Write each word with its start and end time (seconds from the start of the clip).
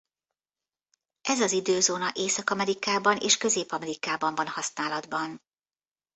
Ez 1.21 1.39
az 1.41 1.51
időzóna 1.51 2.11
Észak-Amerikában 2.13 3.17
és 3.17 3.37
Közép-Amerikában 3.37 4.35
van 4.35 4.47
használatban. 4.47 5.41